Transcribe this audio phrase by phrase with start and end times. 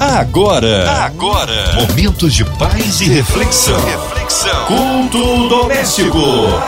[0.00, 3.76] Agora, agora, momentos de paz e reflexão.
[3.84, 4.66] Reflexão.
[4.66, 6.18] Culto doméstico.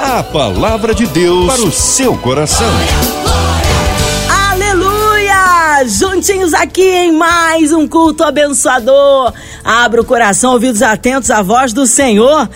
[0.03, 2.67] A palavra de Deus para o seu coração.
[4.51, 5.85] Aleluia!
[5.87, 9.33] Juntinhos aqui em mais um culto abençoador.
[9.65, 12.49] Abra o coração, ouvidos atentos à voz do Senhor.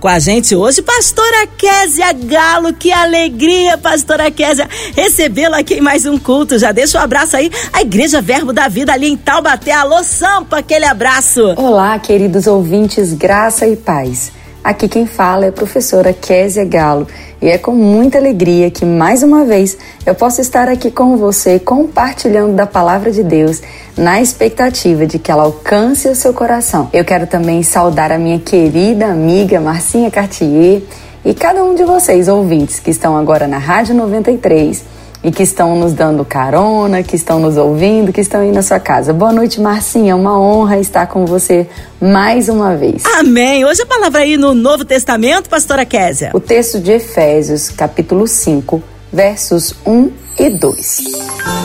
[0.00, 2.72] Com a gente hoje, pastora Késia Galo.
[2.72, 6.58] Que alegria, pastora Késia, recebê-la aqui em mais um culto.
[6.58, 9.72] Já deixa um abraço aí, a Igreja Verbo da Vida ali em Taubaté.
[9.72, 11.52] Alô, Sampa, aquele abraço.
[11.54, 14.32] Olá, queridos ouvintes, graça e paz.
[14.62, 17.06] Aqui quem fala é a professora Késia Galo
[17.40, 21.58] e é com muita alegria que mais uma vez eu posso estar aqui com você
[21.58, 23.62] compartilhando da palavra de Deus
[23.96, 26.90] na expectativa de que ela alcance o seu coração.
[26.92, 30.82] Eu quero também saudar a minha querida amiga Marcinha Cartier
[31.24, 35.76] e cada um de vocês ouvintes que estão agora na Rádio 93 e que estão
[35.76, 39.12] nos dando carona, que estão nos ouvindo, que estão aí na sua casa.
[39.12, 40.16] Boa noite, Marcinha.
[40.16, 41.66] Uma honra estar com você
[42.00, 43.02] mais uma vez.
[43.18, 43.64] Amém.
[43.64, 46.30] Hoje a palavra aí no Novo Testamento, pastora Késia.
[46.32, 50.98] O texto de Efésios, capítulo 5, versos 1 e 2.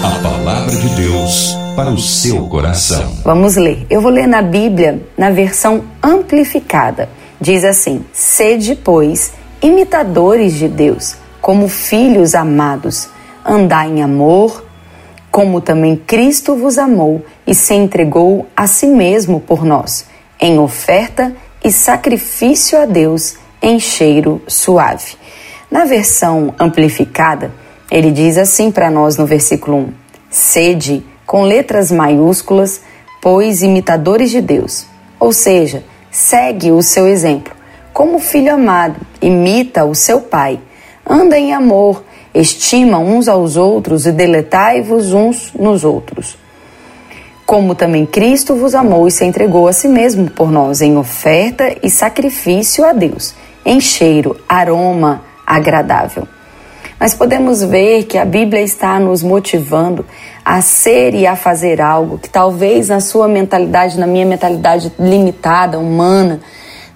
[0.04, 3.10] A palavra de Deus para o seu coração.
[3.24, 3.86] Vamos ler.
[3.90, 7.08] Eu vou ler na Bíblia, na versão amplificada.
[7.40, 9.32] Diz assim: Sede, pois,
[9.62, 13.15] imitadores de Deus, como filhos amados
[13.46, 14.66] andai em amor,
[15.30, 20.06] como também Cristo vos amou e se entregou a si mesmo por nós,
[20.40, 25.18] em oferta e sacrifício a Deus em cheiro suave.
[25.70, 27.52] Na versão amplificada,
[27.92, 29.90] ele diz assim para nós no versículo 1:
[30.30, 32.82] Sede, com letras maiúsculas,
[33.22, 34.86] pois imitadores de Deus.
[35.20, 37.54] Ou seja, segue o seu exemplo.
[37.92, 40.62] Como filho amado, imita o seu pai.
[41.06, 42.05] Anda em amor,
[42.36, 46.38] Estima uns aos outros e deletai-vos uns nos outros.
[47.46, 51.78] Como também Cristo vos amou e se entregou a si mesmo por nós em oferta
[51.82, 56.28] e sacrifício a Deus, em cheiro, aroma agradável.
[57.00, 60.06] Mas podemos ver que a Bíblia está nos motivando
[60.44, 65.80] a ser e a fazer algo que talvez na sua mentalidade, na minha mentalidade limitada,
[65.80, 66.42] humana,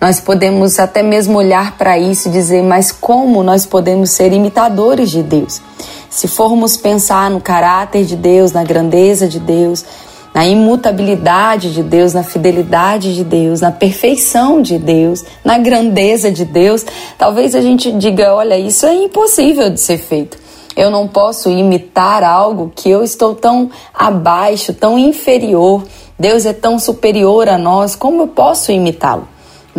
[0.02, 5.12] nós podemos até mesmo olhar para isso e dizer, mas como nós podemos ser imitadores
[5.12, 5.62] de Deus?
[6.10, 9.84] Se formos pensar no caráter de Deus, na grandeza de Deus,
[10.34, 16.46] na imutabilidade de Deus, na fidelidade de Deus, na perfeição de Deus, na grandeza de
[16.46, 16.86] Deus,
[17.18, 20.38] talvez a gente diga: olha, isso é impossível de ser feito.
[20.76, 25.84] Eu não posso imitar algo que eu estou tão abaixo, tão inferior.
[26.18, 29.28] Deus é tão superior a nós, como eu posso imitá-lo?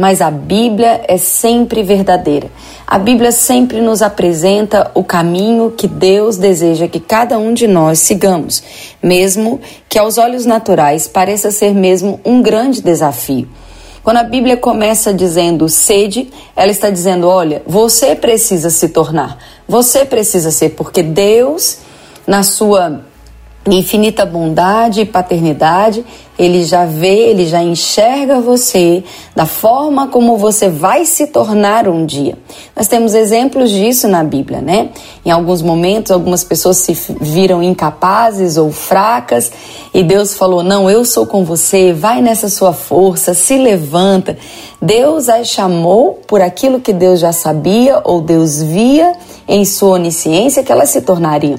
[0.00, 2.50] Mas a Bíblia é sempre verdadeira.
[2.86, 7.98] A Bíblia sempre nos apresenta o caminho que Deus deseja que cada um de nós
[7.98, 8.62] sigamos,
[9.02, 9.60] mesmo
[9.90, 13.46] que aos olhos naturais pareça ser mesmo um grande desafio.
[14.02, 19.36] Quando a Bíblia começa dizendo sede, ela está dizendo: olha, você precisa se tornar,
[19.68, 21.76] você precisa ser, porque Deus,
[22.26, 23.02] na sua
[23.68, 26.04] infinita bondade e paternidade,
[26.38, 29.04] ele já vê, ele já enxerga você
[29.36, 32.38] da forma como você vai se tornar um dia.
[32.74, 34.88] Nós temos exemplos disso na Bíblia, né?
[35.22, 39.52] Em alguns momentos, algumas pessoas se viram incapazes ou fracas
[39.92, 44.38] e Deus falou: Não, eu sou com você, vai nessa sua força, se levanta.
[44.80, 49.12] Deus as chamou por aquilo que Deus já sabia ou Deus via
[49.46, 51.58] em sua onisciência que elas se tornariam.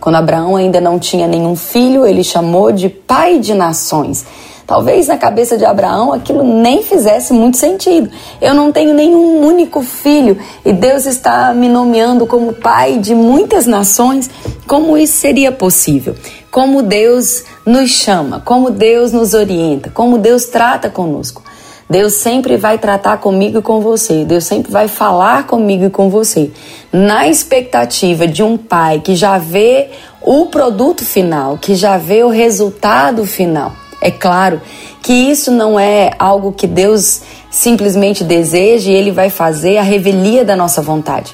[0.00, 4.24] Quando Abraão ainda não tinha nenhum filho, ele chamou de pai de nações.
[4.66, 8.10] Talvez na cabeça de Abraão aquilo nem fizesse muito sentido.
[8.40, 13.64] Eu não tenho nenhum único filho e Deus está me nomeando como pai de muitas
[13.64, 14.28] nações.
[14.66, 16.16] Como isso seria possível?
[16.50, 21.42] Como Deus nos chama, como Deus nos orienta, como Deus trata conosco.
[21.88, 24.24] Deus sempre vai tratar comigo e com você.
[24.24, 26.50] Deus sempre vai falar comigo e com você.
[26.92, 32.28] Na expectativa de um pai que já vê o produto final, que já vê o
[32.28, 33.72] resultado final.
[34.00, 34.60] É claro
[35.02, 40.44] que isso não é algo que Deus simplesmente deseja e ele vai fazer a revelia
[40.44, 41.32] da nossa vontade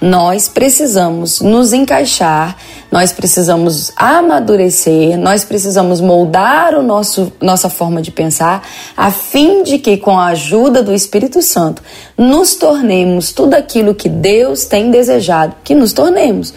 [0.00, 2.56] nós precisamos nos encaixar,
[2.90, 8.66] nós precisamos amadurecer, nós precisamos moldar o nosso nossa forma de pensar,
[8.96, 11.82] a fim de que com a ajuda do Espírito Santo
[12.16, 16.54] nos tornemos tudo aquilo que Deus tem desejado que nos tornemos.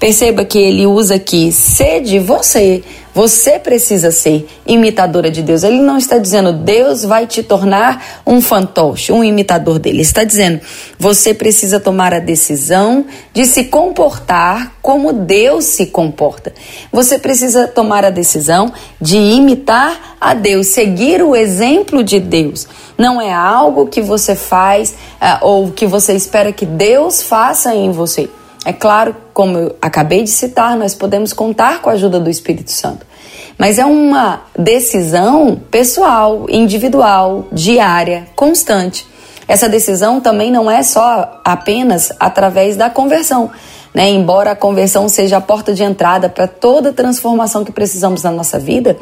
[0.00, 2.82] Perceba que ele usa aqui sede você,
[3.18, 5.64] você precisa ser imitadora de Deus.
[5.64, 9.96] Ele não está dizendo Deus vai te tornar um fantoche, um imitador dele.
[9.96, 10.60] Ele está dizendo
[10.96, 16.54] você precisa tomar a decisão de se comportar como Deus se comporta.
[16.92, 22.68] Você precisa tomar a decisão de imitar a Deus, seguir o exemplo de Deus.
[22.96, 27.90] Não é algo que você faz uh, ou que você espera que Deus faça em
[27.90, 28.30] você.
[28.64, 32.70] É claro, como eu acabei de citar, nós podemos contar com a ajuda do Espírito
[32.70, 33.07] Santo.
[33.58, 39.04] Mas é uma decisão pessoal, individual, diária, constante.
[39.48, 43.50] Essa decisão também não é só apenas através da conversão.
[43.92, 44.10] Né?
[44.10, 48.60] Embora a conversão seja a porta de entrada para toda transformação que precisamos na nossa
[48.60, 48.96] vida,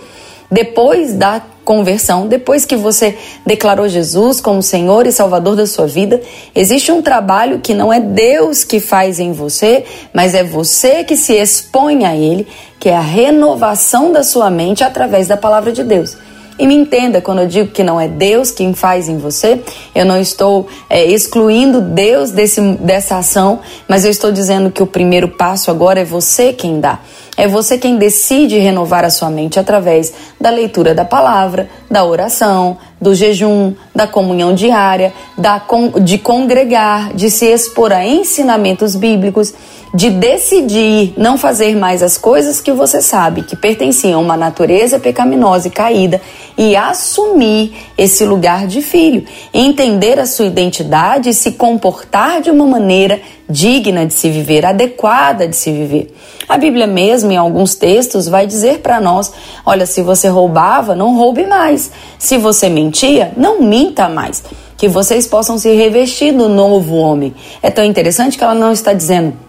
[0.51, 6.21] depois da conversão, depois que você declarou Jesus como Senhor e Salvador da sua vida,
[6.55, 9.85] existe um trabalho que não é Deus que faz em você,
[10.15, 12.47] mas é você que se expõe a Ele,
[12.79, 16.17] que é a renovação da sua mente através da palavra de Deus.
[16.59, 19.61] E me entenda quando eu digo que não é Deus quem faz em você,
[19.95, 24.87] eu não estou é, excluindo Deus desse, dessa ação, mas eu estou dizendo que o
[24.87, 27.01] primeiro passo agora é você quem dá.
[27.37, 32.79] É você quem decide renovar a sua mente através da leitura da palavra, da oração,
[32.99, 35.63] do jejum, da comunhão diária, da,
[36.03, 39.53] de congregar, de se expor a ensinamentos bíblicos
[39.97, 44.99] de decidir não fazer mais as coisas que você sabe que pertenciam a uma natureza
[44.99, 46.21] pecaminosa e caída
[46.57, 49.25] e assumir esse lugar de filho,
[49.55, 55.49] entender a sua identidade e se comportar de uma maneira digna de se viver, adequada
[55.49, 56.15] de se viver.
[56.47, 59.33] A Bíblia mesmo, em alguns textos, vai dizer para nós:
[59.65, 61.91] olha, se você roubava, não roube mais.
[62.19, 64.43] Se você mentia, não minta mais.
[64.77, 67.35] Que vocês possam se revestir do novo homem.
[67.63, 69.47] É tão interessante que ela não está dizendo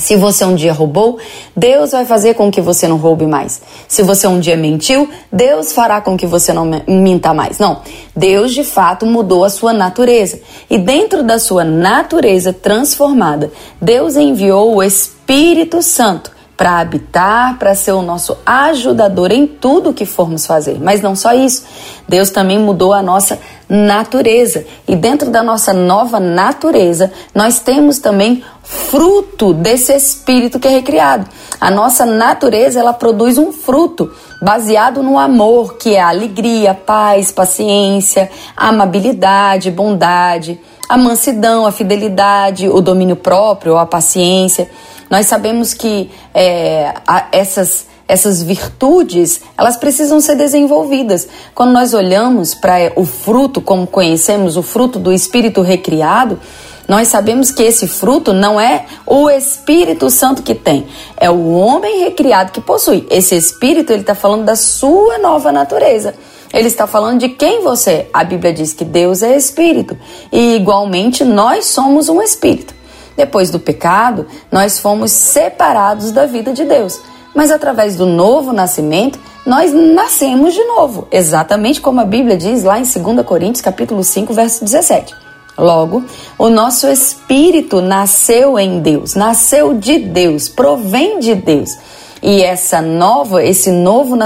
[0.00, 1.18] se você um dia roubou,
[1.54, 3.60] Deus vai fazer com que você não roube mais.
[3.86, 7.58] Se você um dia mentiu, Deus fará com que você não minta mais.
[7.58, 7.82] Não,
[8.16, 10.40] Deus de fato mudou a sua natureza.
[10.70, 16.30] E dentro da sua natureza transformada, Deus enviou o Espírito Santo
[16.60, 20.78] para habitar, para ser o nosso ajudador em tudo que formos fazer.
[20.78, 21.64] Mas não só isso,
[22.06, 24.66] Deus também mudou a nossa natureza.
[24.86, 31.26] E dentro da nossa nova natureza, nós temos também fruto desse espírito que é recriado.
[31.58, 38.30] A nossa natureza, ela produz um fruto baseado no amor, que é alegria, paz, paciência,
[38.54, 44.70] amabilidade, bondade, a mansidão, a fidelidade, o domínio próprio, a paciência.
[45.10, 46.94] Nós sabemos que é,
[47.32, 51.26] essas, essas virtudes, elas precisam ser desenvolvidas.
[51.52, 56.38] Quando nós olhamos para o fruto, como conhecemos, o fruto do Espírito recriado,
[56.86, 60.86] nós sabemos que esse fruto não é o Espírito Santo que tem,
[61.16, 63.06] é o homem recriado que possui.
[63.10, 66.14] Esse Espírito, ele está falando da sua nova natureza.
[66.52, 68.10] Ele está falando de quem você é.
[68.12, 69.96] A Bíblia diz que Deus é Espírito
[70.32, 72.79] e, igualmente, nós somos um Espírito.
[73.20, 76.98] Depois do pecado, nós fomos separados da vida de Deus.
[77.34, 82.78] Mas através do novo nascimento, nós nascemos de novo, exatamente como a Bíblia diz lá
[82.78, 85.14] em 2 Coríntios, capítulo 5, verso 17.
[85.58, 86.02] Logo,
[86.38, 91.76] o nosso espírito nasceu em Deus, nasceu de Deus, provém de Deus.
[92.22, 94.16] E essa nova, esse novo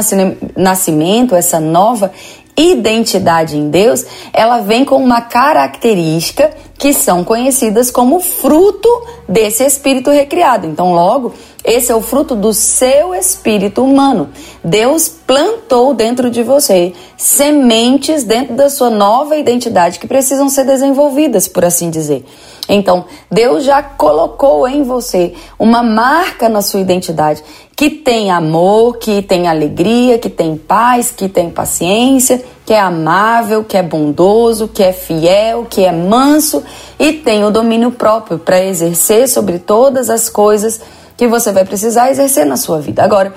[0.56, 2.12] nascimento, essa nova
[2.56, 8.88] identidade em Deus, ela vem com uma característica que são conhecidas como fruto
[9.28, 10.66] desse espírito recriado.
[10.66, 11.32] Então, logo,
[11.64, 14.28] esse é o fruto do seu espírito humano.
[14.62, 21.48] Deus plantou dentro de você sementes dentro da sua nova identidade que precisam ser desenvolvidas,
[21.48, 22.24] por assim dizer.
[22.68, 27.42] Então, Deus já colocou em você uma marca na sua identidade
[27.76, 33.64] que tem amor, que tem alegria, que tem paz, que tem paciência, que é amável,
[33.64, 36.62] que é bondoso, que é fiel, que é manso
[36.98, 40.80] e tem o domínio próprio para exercer sobre todas as coisas
[41.16, 43.02] que você vai precisar exercer na sua vida.
[43.02, 43.34] Agora,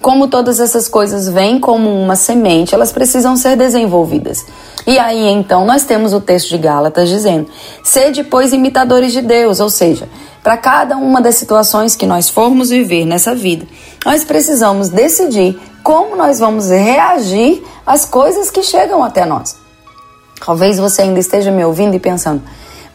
[0.00, 4.44] como todas essas coisas vêm como uma semente, elas precisam ser desenvolvidas.
[4.86, 7.48] E aí então nós temos o texto de Gálatas dizendo:
[7.82, 10.08] sede, pois, imitadores de Deus, ou seja,
[10.42, 13.66] para cada uma das situações que nós formos viver nessa vida,
[14.04, 19.56] nós precisamos decidir como nós vamos reagir às coisas que chegam até nós.
[20.44, 22.42] Talvez você ainda esteja me ouvindo e pensando,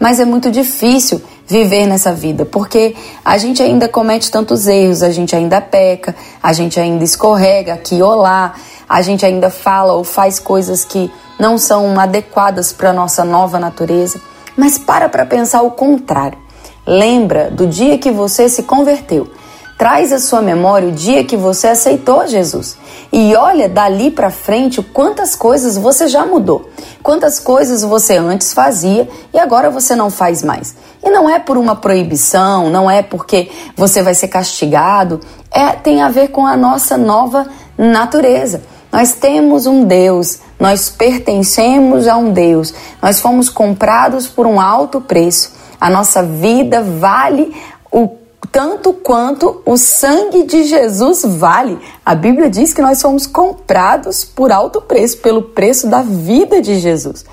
[0.04, 2.94] mas é muito difícil viver nessa vida, porque
[3.24, 8.02] a gente ainda comete tantos erros, a gente ainda peca, a gente ainda escorrega aqui
[8.02, 8.54] ou lá,
[8.90, 13.58] a gente ainda fala ou faz coisas que não são adequadas para a nossa nova
[13.62, 14.20] natureza.
[14.58, 16.38] Mas para para pensar o contrário.
[16.86, 19.30] Lembra do dia que você se converteu.
[19.78, 22.78] Traz à sua memória o dia que você aceitou Jesus.
[23.12, 26.70] E olha dali para frente quantas coisas você já mudou.
[27.02, 30.76] Quantas coisas você antes fazia e agora você não faz mais.
[31.04, 35.20] E não é por uma proibição, não é porque você vai ser castigado,
[35.52, 38.62] é tem a ver com a nossa nova natureza.
[38.92, 45.02] Nós temos um Deus, nós pertencemos a um Deus, nós fomos comprados por um alto
[45.02, 45.52] preço.
[45.82, 47.54] A nossa vida vale
[47.92, 48.23] o
[48.54, 51.80] tanto quanto o sangue de Jesus vale.
[52.06, 56.80] A Bíblia diz que nós fomos comprados por alto preço, pelo preço da vida de
[56.80, 57.26] Jesus.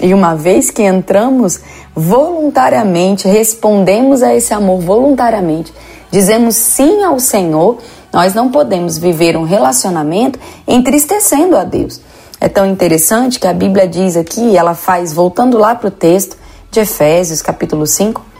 [0.00, 1.60] E uma vez que entramos
[1.94, 5.74] voluntariamente, respondemos a esse amor voluntariamente,
[6.10, 7.76] dizemos sim ao Senhor,
[8.10, 12.00] nós não podemos viver um relacionamento entristecendo a Deus.
[12.40, 16.34] É tão interessante que a Bíblia diz aqui, ela faz, voltando lá para o texto
[16.70, 18.31] de Efésios, capítulo 5,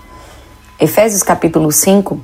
[0.80, 2.20] Efésios capítulo 5,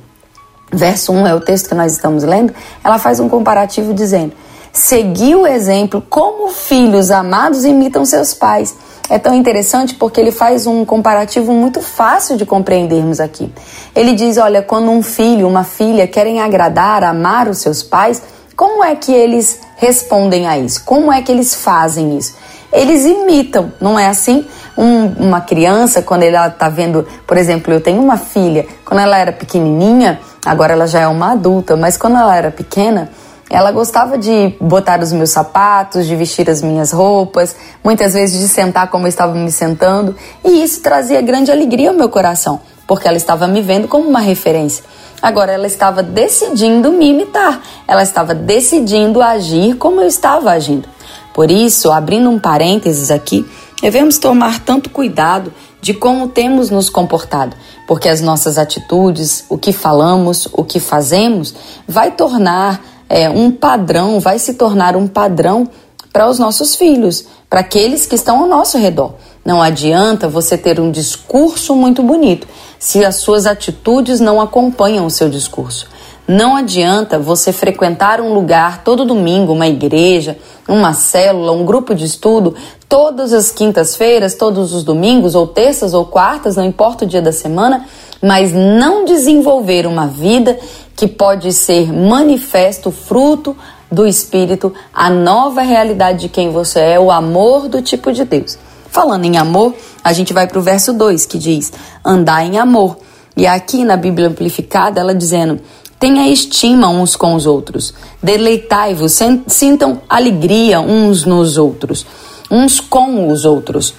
[0.71, 2.53] verso 1 é o texto que nós estamos lendo,
[2.83, 4.33] ela faz um comparativo dizendo:
[4.71, 8.75] Segui o exemplo como filhos amados imitam seus pais.
[9.09, 13.51] É tão interessante porque ele faz um comparativo muito fácil de compreendermos aqui.
[13.95, 18.21] Ele diz: olha, quando um filho, uma filha querem agradar, amar os seus pais,
[18.55, 20.83] como é que eles respondem a isso?
[20.83, 22.35] Como é que eles fazem isso?
[22.71, 24.45] Eles imitam, não é assim?
[24.77, 29.17] Um, uma criança, quando ela está vendo, por exemplo, eu tenho uma filha, quando ela
[29.17, 33.09] era pequenininha, agora ela já é uma adulta, mas quando ela era pequena,
[33.49, 38.47] ela gostava de botar os meus sapatos, de vestir as minhas roupas, muitas vezes de
[38.47, 43.07] sentar como eu estava me sentando, e isso trazia grande alegria ao meu coração, porque
[43.07, 44.83] ela estava me vendo como uma referência.
[45.19, 50.87] Agora ela estava decidindo me imitar, ela estava decidindo agir como eu estava agindo.
[51.33, 53.45] Por isso, abrindo um parênteses aqui,
[53.81, 57.55] devemos tomar tanto cuidado de como temos nos comportado,
[57.87, 61.53] porque as nossas atitudes, o que falamos, o que fazemos,
[61.87, 65.67] vai tornar é, um padrão, vai se tornar um padrão
[66.11, 69.13] para os nossos filhos, para aqueles que estão ao nosso redor.
[69.45, 75.09] Não adianta você ter um discurso muito bonito se as suas atitudes não acompanham o
[75.09, 75.87] seu discurso.
[76.29, 82.05] Não adianta você frequentar um lugar todo domingo, uma igreja, uma célula, um grupo de
[82.05, 82.53] estudo,
[82.87, 87.31] todas as quintas-feiras, todos os domingos, ou terças ou quartas, não importa o dia da
[87.31, 87.83] semana,
[88.21, 90.55] mas não desenvolver uma vida
[90.95, 93.57] que pode ser manifesto, fruto
[93.91, 98.55] do Espírito, a nova realidade de quem você é, o amor do tipo de Deus.
[98.91, 101.73] Falando em amor, a gente vai para o verso 2 que diz:
[102.05, 102.97] andar em amor.
[103.39, 105.61] E aqui na Bíblia Amplificada, ela dizendo:
[105.99, 107.93] Tenha estima uns com os outros.
[108.23, 112.05] Deleitai-vos, sintam alegria uns nos outros,
[112.49, 113.93] uns com os outros.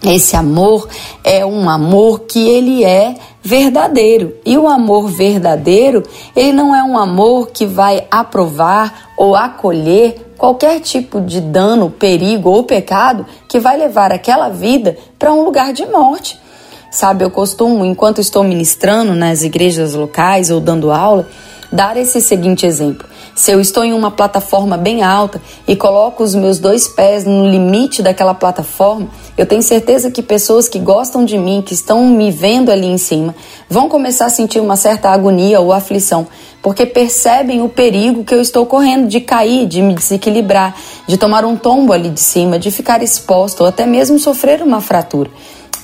[0.00, 0.86] Esse amor
[1.24, 4.34] é um amor que ele é verdadeiro.
[4.44, 6.02] E o amor verdadeiro,
[6.36, 12.50] ele não é um amor que vai aprovar ou acolher qualquer tipo de dano, perigo
[12.50, 16.38] ou pecado que vai levar aquela vida para um lugar de morte.
[16.94, 21.26] Sabe, eu costumo, enquanto estou ministrando nas igrejas locais ou dando aula,
[21.72, 23.08] dar esse seguinte exemplo.
[23.34, 27.50] Se eu estou em uma plataforma bem alta e coloco os meus dois pés no
[27.50, 32.30] limite daquela plataforma, eu tenho certeza que pessoas que gostam de mim, que estão me
[32.30, 33.34] vendo ali em cima,
[33.68, 36.28] vão começar a sentir uma certa agonia ou aflição,
[36.62, 40.76] porque percebem o perigo que eu estou correndo de cair, de me desequilibrar,
[41.08, 44.80] de tomar um tombo ali de cima, de ficar exposto ou até mesmo sofrer uma
[44.80, 45.28] fratura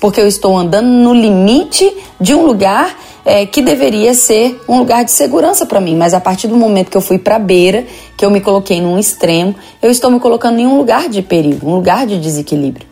[0.01, 5.05] porque eu estou andando no limite de um lugar é, que deveria ser um lugar
[5.05, 5.95] de segurança para mim.
[5.95, 7.85] Mas a partir do momento que eu fui para a beira,
[8.17, 11.69] que eu me coloquei num extremo, eu estou me colocando em um lugar de perigo,
[11.69, 12.87] um lugar de desequilíbrio.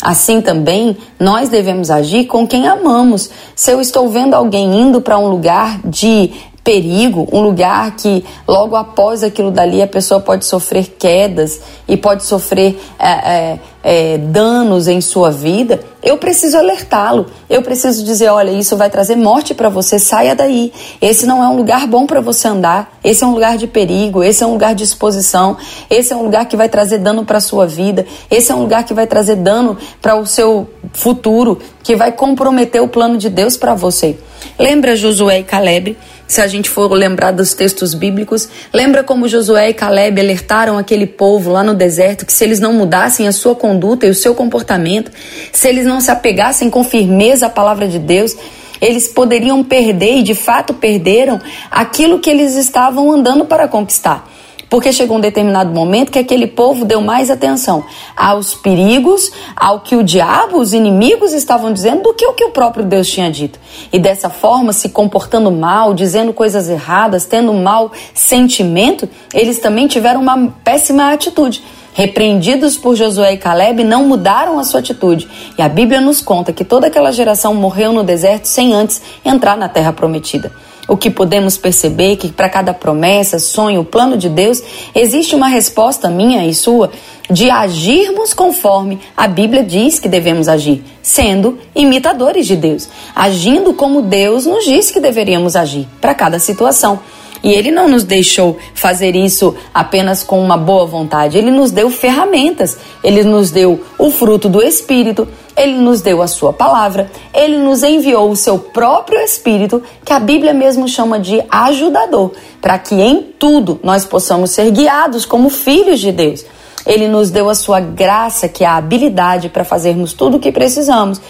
[0.00, 3.28] Assim também, nós devemos agir com quem amamos.
[3.54, 6.30] Se eu estou vendo alguém indo para um lugar de
[6.64, 12.24] perigo, um lugar que logo após aquilo dali a pessoa pode sofrer quedas e pode
[12.24, 17.26] sofrer é, é, é, danos em sua vida, eu preciso alertá-lo.
[17.48, 20.72] Eu preciso dizer: olha, isso vai trazer morte para você, saia daí.
[21.00, 22.96] Esse não é um lugar bom para você andar.
[23.02, 24.22] Esse é um lugar de perigo.
[24.22, 25.56] Esse é um lugar de exposição.
[25.88, 28.04] Esse é um lugar que vai trazer dano para sua vida.
[28.30, 32.82] Esse é um lugar que vai trazer dano para o seu futuro, que vai comprometer
[32.82, 34.18] o plano de Deus para você.
[34.58, 35.96] Lembra Josué e Caleb?
[36.32, 41.06] Se a gente for lembrar dos textos bíblicos, lembra como Josué e Caleb alertaram aquele
[41.06, 44.34] povo lá no deserto que se eles não mudassem a sua conduta e o seu
[44.34, 45.12] comportamento,
[45.52, 48.34] se eles não se apegassem com firmeza à palavra de Deus,
[48.80, 51.38] eles poderiam perder e de fato perderam
[51.70, 54.31] aquilo que eles estavam andando para conquistar.
[54.72, 57.84] Porque chegou um determinado momento que aquele povo deu mais atenção
[58.16, 62.52] aos perigos, ao que o diabo, os inimigos estavam dizendo, do que o que o
[62.52, 63.60] próprio Deus tinha dito.
[63.92, 69.86] E dessa forma, se comportando mal, dizendo coisas erradas, tendo um mau sentimento, eles também
[69.86, 71.62] tiveram uma péssima atitude.
[71.92, 75.28] Repreendidos por Josué e Caleb, não mudaram a sua atitude.
[75.58, 79.54] E a Bíblia nos conta que toda aquela geração morreu no deserto sem antes entrar
[79.54, 80.50] na terra prometida.
[80.88, 84.62] O que podemos perceber que para cada promessa, sonho, plano de Deus,
[84.94, 86.90] existe uma resposta minha e sua
[87.30, 94.02] de agirmos conforme a Bíblia diz que devemos agir, sendo imitadores de Deus, agindo como
[94.02, 97.00] Deus nos diz que deveríamos agir para cada situação.
[97.42, 101.90] E ele não nos deixou fazer isso apenas com uma boa vontade, ele nos deu
[101.90, 107.58] ferramentas, ele nos deu o fruto do Espírito, ele nos deu a sua palavra, ele
[107.58, 112.94] nos enviou o seu próprio Espírito, que a Bíblia mesmo chama de ajudador, para que
[112.94, 116.44] em tudo nós possamos ser guiados como filhos de Deus.
[116.86, 120.50] Ele nos deu a sua graça, que é a habilidade para fazermos tudo o que
[120.50, 121.20] precisamos,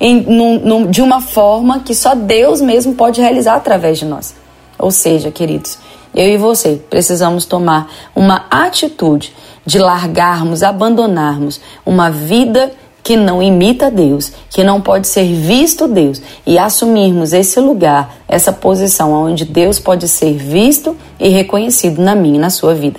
[0.00, 4.34] em, num, num, de uma forma que só Deus mesmo pode realizar através de nós.
[4.78, 5.78] Ou seja, queridos,
[6.14, 9.34] eu e você precisamos tomar uma atitude
[9.66, 12.72] de largarmos, abandonarmos uma vida
[13.04, 18.50] que não imita Deus, que não pode ser visto Deus e assumirmos esse lugar, essa
[18.50, 22.98] posição onde Deus pode ser visto e reconhecido na minha e na sua vida.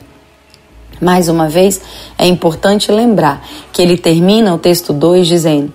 [1.01, 1.81] Mais uma vez,
[2.17, 5.73] é importante lembrar que ele termina o texto 2 dizendo: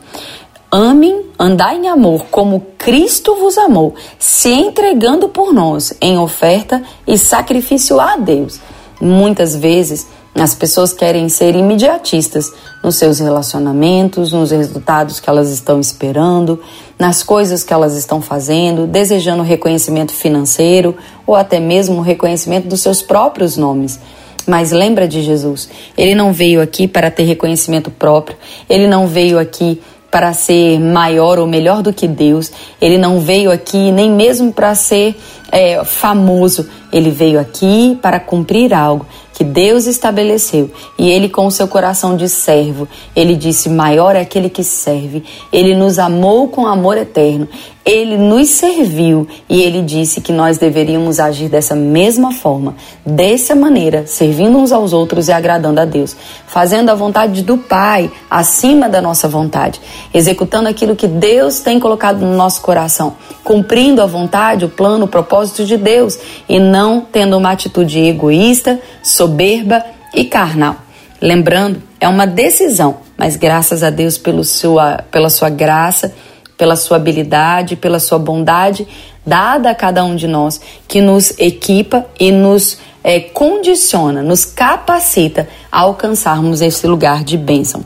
[0.70, 7.18] Amem, andai em amor como Cristo vos amou, se entregando por nós em oferta e
[7.18, 8.60] sacrifício a Deus.
[9.00, 12.52] Muitas vezes as pessoas querem ser imediatistas
[12.85, 16.61] nos seus relacionamentos, nos resultados que elas estão esperando,
[16.99, 23.02] nas coisas que elas estão fazendo, desejando reconhecimento financeiro ou até mesmo reconhecimento dos seus
[23.02, 23.99] próprios nomes.
[24.47, 28.37] Mas lembra de Jesus, ele não veio aqui para ter reconhecimento próprio,
[28.69, 29.80] ele não veio aqui
[30.11, 32.50] para ser maior ou melhor do que Deus.
[32.81, 35.17] Ele não veio aqui nem mesmo para ser
[35.52, 36.69] é, famoso.
[36.93, 39.07] Ele veio aqui para cumprir algo
[39.40, 40.71] que Deus estabeleceu.
[40.99, 42.87] E ele, com o seu coração de servo,
[43.17, 45.25] ele disse: Maior é aquele que serve.
[45.50, 47.49] Ele nos amou com amor eterno.
[47.84, 54.06] Ele nos serviu e ele disse que nós deveríamos agir dessa mesma forma, dessa maneira,
[54.06, 56.14] servindo uns aos outros e agradando a Deus,
[56.46, 59.80] fazendo a vontade do Pai acima da nossa vontade,
[60.12, 65.09] executando aquilo que Deus tem colocado no nosso coração, cumprindo a vontade, o plano, o
[65.09, 69.83] propósito de Deus e não tendo uma atitude egoísta, soberba
[70.14, 70.76] e carnal.
[71.18, 76.12] Lembrando, é uma decisão, mas graças a Deus pelo sua, pela sua graça
[76.61, 78.87] pela sua habilidade, pela sua bondade
[79.25, 85.49] dada a cada um de nós, que nos equipa e nos é, condiciona, nos capacita
[85.73, 87.83] a alcançarmos esse lugar de bênção.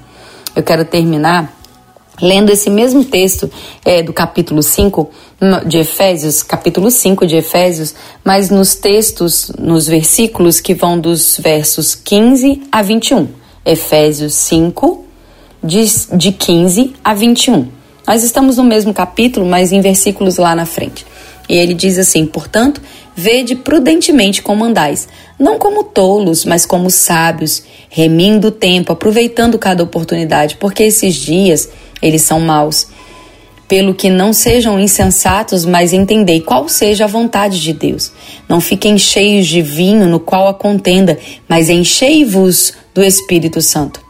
[0.57, 1.57] Eu quero terminar
[2.21, 3.49] lendo esse mesmo texto
[3.85, 5.09] é, do capítulo 5
[5.67, 11.95] de Efésios, capítulo 5 de Efésios, mas nos textos, nos versículos que vão dos versos
[11.95, 13.29] 15 a 21.
[13.65, 15.05] Efésios 5,
[15.63, 15.85] de,
[16.17, 17.84] de 15 a 21.
[18.07, 21.07] Nós estamos no mesmo capítulo, mas em versículos lá na frente.
[21.49, 22.81] E ele diz assim: Portanto,
[23.17, 29.83] vede prudentemente como andais, não como tolos, mas como sábios, remindo o tempo, aproveitando cada
[29.83, 31.69] oportunidade, porque esses dias
[32.03, 32.89] eles são maus.
[33.67, 38.13] Pelo que não sejam insensatos, mas entendei qual seja a vontade de Deus.
[38.47, 44.04] Não fiquem cheios de vinho no qual a contenda, mas enchei-vos do Espírito Santo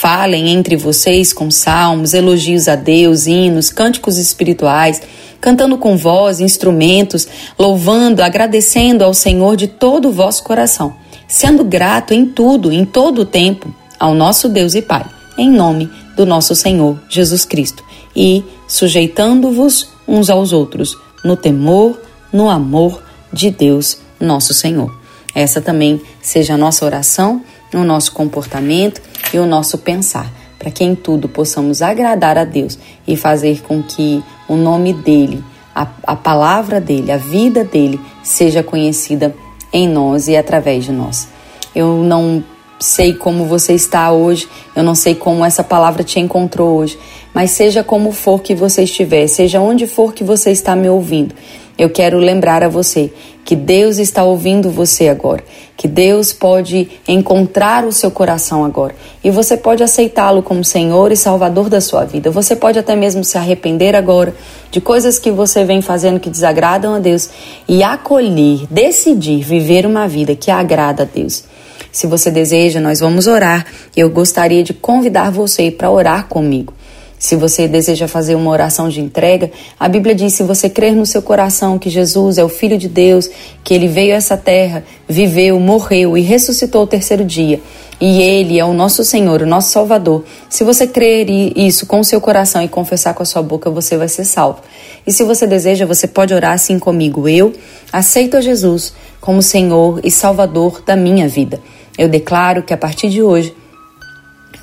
[0.00, 5.02] Falem entre vocês com salmos, elogios a Deus, hinos, cânticos espirituais,
[5.38, 10.96] cantando com voz, instrumentos, louvando, agradecendo ao Senhor de todo o vosso coração,
[11.28, 15.04] sendo grato em tudo, em todo o tempo, ao nosso Deus e Pai,
[15.36, 17.84] em nome do nosso Senhor Jesus Cristo,
[18.16, 22.00] e sujeitando-vos uns aos outros, no temor,
[22.32, 24.98] no amor de Deus, nosso Senhor.
[25.34, 27.42] Essa também seja a nossa oração,
[27.74, 32.78] o nosso comportamento e o nosso pensar, para que em tudo possamos agradar a Deus
[33.06, 35.42] e fazer com que o nome dele,
[35.74, 39.34] a, a palavra dele, a vida dele seja conhecida
[39.72, 41.28] em nós e através de nós.
[41.74, 42.42] Eu não
[42.80, 46.98] sei como você está hoje, eu não sei como essa palavra te encontrou hoje,
[47.32, 51.34] mas seja como for que você estiver, seja onde for que você está me ouvindo,
[51.80, 53.10] eu quero lembrar a você
[53.42, 55.42] que Deus está ouvindo você agora,
[55.78, 61.16] que Deus pode encontrar o seu coração agora e você pode aceitá-lo como Senhor e
[61.16, 62.30] Salvador da sua vida.
[62.30, 64.34] Você pode até mesmo se arrepender agora
[64.70, 67.30] de coisas que você vem fazendo que desagradam a Deus
[67.66, 71.44] e acolher, decidir viver uma vida que agrada a Deus.
[71.90, 73.64] Se você deseja, nós vamos orar.
[73.96, 76.74] Eu gostaria de convidar você para orar comigo.
[77.20, 81.04] Se você deseja fazer uma oração de entrega, a Bíblia diz: se você crer no
[81.04, 83.28] seu coração que Jesus é o Filho de Deus,
[83.62, 87.60] que ele veio a essa terra, viveu, morreu e ressuscitou o terceiro dia,
[88.00, 92.04] e ele é o nosso Senhor, o nosso Salvador, se você crer isso com o
[92.04, 94.60] seu coração e confessar com a sua boca, você vai ser salvo.
[95.06, 97.28] E se você deseja, você pode orar assim comigo.
[97.28, 97.52] Eu
[97.92, 101.60] aceito a Jesus como Senhor e Salvador da minha vida.
[101.98, 103.54] Eu declaro que a partir de hoje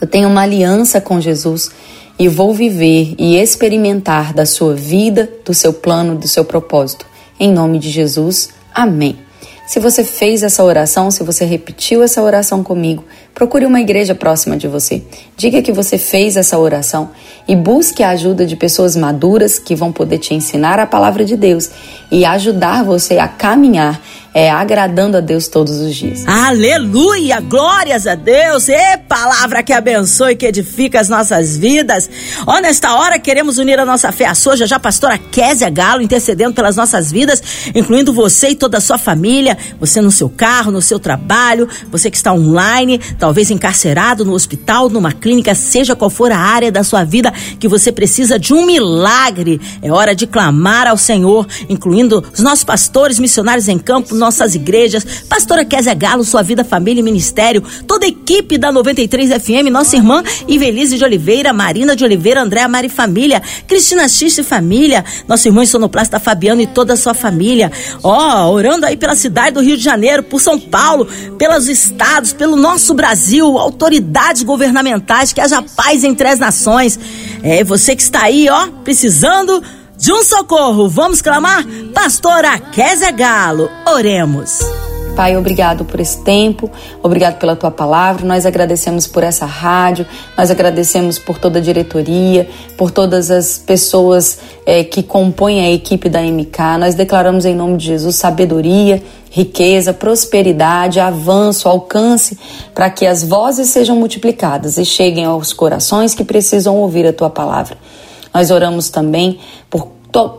[0.01, 1.69] eu tenho uma aliança com Jesus
[2.19, 7.05] e vou viver e experimentar da sua vida, do seu plano, do seu propósito.
[7.39, 9.17] Em nome de Jesus, amém.
[9.67, 13.03] Se você fez essa oração, se você repetiu essa oração comigo,
[13.35, 15.03] procure uma igreja próxima de você.
[15.35, 17.11] Diga que você fez essa oração
[17.45, 21.35] e busque a ajuda de pessoas maduras que vão poder te ensinar a palavra de
[21.35, 21.69] Deus
[22.09, 24.01] e ajudar você a caminhar
[24.37, 26.23] é, agradando a Deus todos os dias.
[26.27, 27.39] Aleluia!
[27.39, 28.69] Glórias a Deus!
[28.69, 32.07] E palavra que abençoe, que edifica as nossas vidas.
[32.45, 36.03] Ó, nesta hora queremos unir a nossa fé à sua, já já pastora Késia Galo,
[36.03, 37.41] intercedendo pelas nossas vidas,
[37.73, 42.11] incluindo você e toda a sua família, você no seu carro, no seu trabalho, você
[42.11, 46.83] que está online, talvez encarcerado no hospital, numa clínica, seja qual for a área da
[46.83, 49.59] sua vida que você precisa de um milagre.
[49.81, 55.05] É hora de clamar ao Senhor, incluindo os nossos pastores, missionários em campo, nossas igrejas,
[55.29, 59.95] pastora Kézia Galo, sua vida, família e ministério, toda a equipe da 93 FM, nossa
[59.95, 65.47] irmã Ivelise de Oliveira, Marina de Oliveira, Andréa Mari Família, Cristina X e Família, nosso
[65.47, 67.71] irmão sonoplasta Fabiano e toda a sua família.
[68.03, 72.33] Ó, oh, orando aí pela cidade do Rio de Janeiro, por São Paulo, pelos estados,
[72.33, 76.99] pelo nosso Brasil, autoridades governamentais, que haja paz entre as nações.
[77.41, 79.63] É você que está aí, ó, precisando
[79.97, 80.87] de um socorro.
[80.87, 81.65] Vamos clamar?
[81.93, 84.59] Pastora Kézia Galo, oremos.
[85.15, 86.69] Pai, obrigado por esse tempo,
[87.01, 88.23] obrigado pela tua palavra.
[88.23, 90.05] Nós agradecemos por essa rádio,
[90.37, 96.07] nós agradecemos por toda a diretoria, por todas as pessoas é, que compõem a equipe
[96.07, 96.77] da MK.
[96.79, 102.37] Nós declaramos em nome de Jesus sabedoria, riqueza, prosperidade, avanço, alcance,
[102.75, 107.31] para que as vozes sejam multiplicadas e cheguem aos corações que precisam ouvir a tua
[107.31, 107.75] palavra.
[108.37, 109.87] Nós oramos também por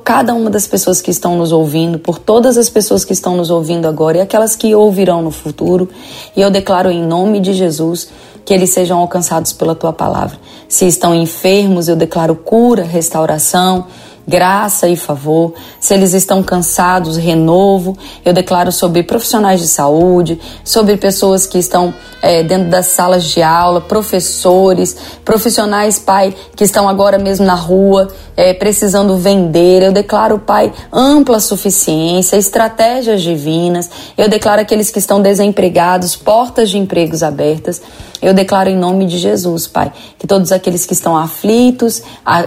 [0.05, 3.51] cada uma das pessoas que estão nos ouvindo, por todas as pessoas que estão nos
[3.51, 5.89] ouvindo agora e aquelas que ouvirão no futuro.
[6.37, 8.09] E eu declaro em nome de Jesus
[8.45, 10.39] que eles sejam alcançados pela tua palavra.
[10.69, 13.87] Se estão enfermos, eu declaro cura, restauração
[14.29, 15.55] graça e favor.
[15.81, 17.97] Se eles estão cansados, renovo.
[18.23, 23.43] Eu declaro sobre profissionais de saúde, sobre pessoas que estão é, dentro das salas de
[23.43, 29.83] aula, professores, profissionais, Pai, que estão agora mesmo na rua, é, precisando vender.
[29.83, 33.91] Eu declaro, Pai, ampla suficiência, estratégias divinas.
[34.17, 37.81] Eu declaro aqueles que estão desempregados, portas de empregos abertas.
[38.21, 42.03] Eu declaro em nome de Jesus, Pai, que todos aqueles que estão aflitos,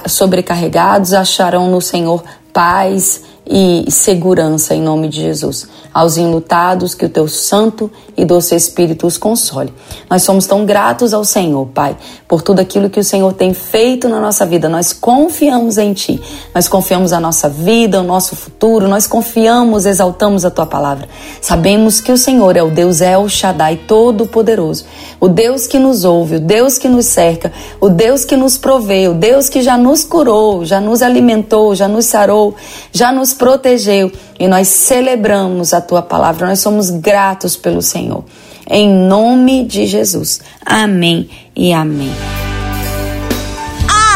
[0.05, 5.67] sobrecarregados, acharão no Senhor paz e segurança em nome de Jesus.
[5.93, 9.73] Aos enlutados, que o teu santo e doce Espírito os console.
[10.09, 14.07] Nós somos tão gratos ao Senhor, Pai, por tudo aquilo que o Senhor tem feito
[14.07, 14.69] na nossa vida.
[14.69, 16.21] Nós confiamos em Ti.
[16.53, 18.87] Nós confiamos a nossa vida, o nosso futuro.
[18.87, 21.09] Nós confiamos, exaltamos a Tua palavra.
[21.41, 24.85] Sabemos que o Senhor é o Deus El Shaddai Todo-Poderoso.
[25.19, 29.07] O Deus que nos ouve, o Deus que nos cerca, o Deus que nos provê,
[29.07, 32.55] o Deus que já nos curou, já nos alimentou, já nos sarou,
[32.91, 36.47] já nos protegeu e nós celebramos a tua palavra.
[36.47, 38.23] Nós somos gratos pelo Senhor.
[38.69, 40.41] Em nome de Jesus.
[40.65, 42.40] Amém e amém.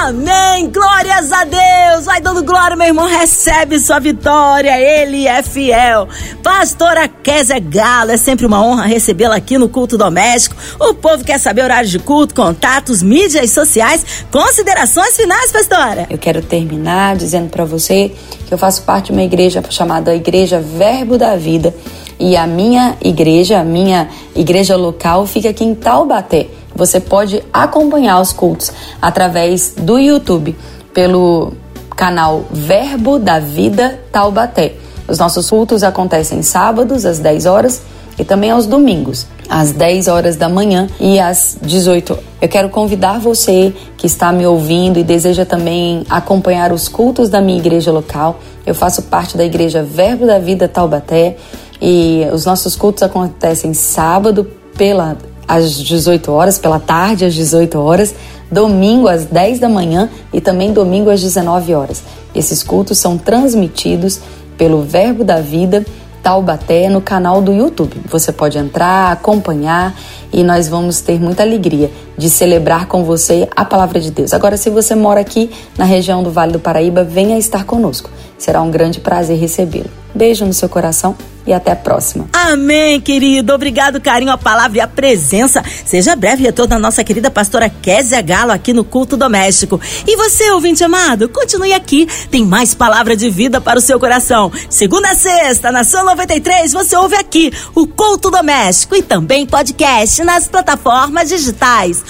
[0.06, 0.70] Amém!
[0.70, 2.06] Glórias a Deus!
[2.06, 6.08] Vai dando glória, meu irmão, recebe sua vitória, ele é fiel.
[6.44, 10.56] Pastora Kézia Galo, é sempre uma honra recebê-la aqui no Culto Doméstico.
[10.80, 16.06] O povo quer saber horários de culto, contatos, mídias sociais, considerações finais, pastora.
[16.08, 18.13] Eu quero terminar dizendo para você
[18.46, 21.74] que eu faço parte de uma igreja chamada Igreja Verbo da Vida
[22.20, 26.46] e a minha igreja, a minha igreja local fica aqui em Taubaté.
[26.76, 30.56] Você pode acompanhar os cultos através do YouTube,
[30.94, 31.54] pelo
[31.96, 34.76] canal Verbo da Vida Taubaté.
[35.08, 37.82] Os nossos cultos acontecem sábados às 10 horas
[38.18, 42.18] e também aos domingos, às 10 horas da manhã e às 18.
[42.42, 47.42] Eu quero convidar você que está me ouvindo e deseja também acompanhar os cultos da
[47.42, 48.40] minha igreja local.
[48.66, 51.38] Eu faço parte da igreja Verbo da Vida Taubaté
[51.82, 58.15] e os nossos cultos acontecem sábado pela às 18 horas, pela tarde às 18 horas,
[58.51, 62.03] domingo às 10 da manhã e também domingo às 19 horas.
[62.34, 64.19] Esses cultos são transmitidos
[64.58, 65.86] pelo Verbo da Vida
[66.21, 68.01] Taubaté no canal do YouTube.
[68.10, 69.95] Você pode entrar, acompanhar
[70.34, 74.34] e nós vamos ter muita alegria de celebrar com você a palavra de Deus.
[74.34, 78.10] Agora, se você mora aqui na região do Vale do Paraíba, venha estar conosco.
[78.39, 79.89] Será um grande prazer recebê-lo.
[80.15, 82.27] Beijo no seu coração e até a próxima.
[82.34, 83.53] Amém, querido.
[83.53, 85.63] Obrigado, carinho, a palavra e a presença.
[85.86, 89.79] Seja breve retorno da nossa querida pastora Késia Galo aqui no Culto Doméstico.
[90.08, 92.08] E você, ouvinte amado, continue aqui.
[92.29, 94.51] Tem mais palavra de vida para o seu coração.
[94.69, 100.23] Segunda a sexta, na São 93, você ouve aqui o Culto Doméstico e também podcast
[100.23, 102.03] nas plataformas digitais.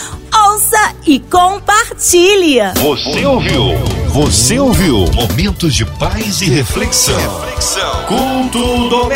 [0.48, 2.74] Ouça e compartilha.
[2.76, 3.74] Você ouviu?
[4.10, 5.06] Você ouviu?
[5.14, 7.18] Momentos de paz e reflexão.
[7.18, 8.06] reflexão.
[8.06, 8.90] Culto